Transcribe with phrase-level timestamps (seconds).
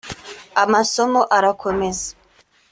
[0.63, 2.09] amasomo arakomeza